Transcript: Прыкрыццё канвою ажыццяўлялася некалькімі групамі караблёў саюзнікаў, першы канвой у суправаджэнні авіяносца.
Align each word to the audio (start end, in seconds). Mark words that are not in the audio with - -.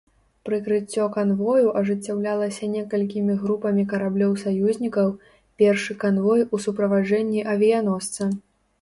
Прыкрыццё 0.47 1.03
канвою 1.17 1.67
ажыццяўлялася 1.81 2.71
некалькімі 2.77 3.37
групамі 3.43 3.87
караблёў 3.93 4.33
саюзнікаў, 4.47 5.15
першы 5.63 6.01
канвой 6.05 6.41
у 6.53 6.65
суправаджэнні 6.69 7.49
авіяносца. 7.57 8.23